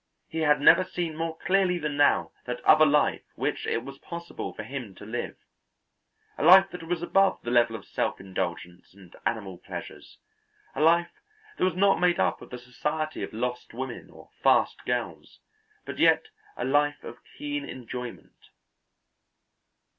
He 0.27 0.39
had 0.39 0.59
never 0.59 0.83
seen 0.83 1.15
more 1.15 1.37
clearly 1.37 1.77
than 1.77 1.95
now 1.95 2.31
that 2.45 2.59
other 2.61 2.87
life 2.87 3.21
which 3.35 3.67
it 3.67 3.83
was 3.83 3.99
possible 3.99 4.51
for 4.51 4.63
him 4.63 4.95
to 4.95 5.05
live, 5.05 5.37
a 6.39 6.43
life 6.43 6.71
that 6.71 6.81
was 6.81 7.03
above 7.03 7.39
the 7.43 7.51
level 7.51 7.75
of 7.75 7.85
self 7.85 8.19
indulgence 8.19 8.95
and 8.95 9.15
animal 9.27 9.59
pleasures, 9.59 10.17
a 10.73 10.81
life 10.81 11.11
that 11.59 11.65
was 11.65 11.75
not 11.75 11.99
made 11.99 12.19
up 12.19 12.41
of 12.41 12.49
the 12.49 12.57
society 12.57 13.21
of 13.21 13.31
lost 13.31 13.75
women 13.75 14.09
or 14.09 14.31
fast 14.41 14.83
girls, 14.85 15.39
but 15.85 15.99
yet 15.99 16.29
a 16.57 16.65
life 16.65 17.03
of 17.03 17.19
keen 17.37 17.69
enjoyment. 17.69 18.47